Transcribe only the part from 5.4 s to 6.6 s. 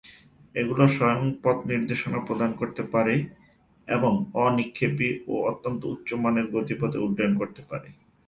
অত্যন্ত নিম্ন উচ্চতার